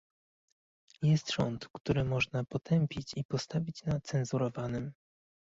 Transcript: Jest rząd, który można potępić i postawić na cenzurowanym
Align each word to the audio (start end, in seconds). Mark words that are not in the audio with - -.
Jest 1.01 1.31
rząd, 1.31 1.67
który 1.73 2.03
można 2.03 2.43
potępić 2.43 3.11
i 3.15 3.23
postawić 3.23 3.83
na 3.83 3.99
cenzurowanym 3.99 4.91